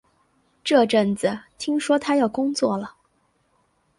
[0.63, 2.95] 这阵子听说他要工作了